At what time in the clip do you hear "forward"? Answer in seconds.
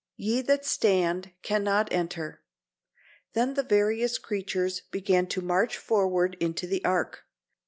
5.77-6.35